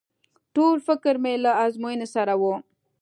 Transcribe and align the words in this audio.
ټول 0.55 0.75
فکر 0.87 1.13
مې 1.23 1.33
له 1.43 1.51
ازموينې 1.65 2.07
سره 2.15 2.33
و. 2.41 2.43